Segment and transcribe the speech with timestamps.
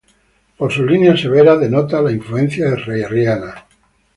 [0.57, 3.67] Por sus líneas severas denota la influencia herreriana.